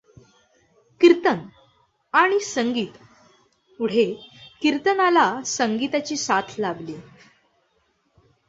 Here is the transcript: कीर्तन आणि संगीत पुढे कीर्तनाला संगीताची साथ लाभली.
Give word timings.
कीर्तन 1.01 1.39
आणि 2.13 2.39
संगीत 2.39 2.97
पुढे 3.79 4.05
कीर्तनाला 4.61 5.43
संगीताची 5.45 6.17
साथ 6.17 6.59
लाभली. 6.59 6.95